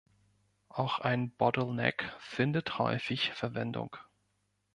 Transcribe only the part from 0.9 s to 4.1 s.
ein Bottleneck findet häufig Verwendung.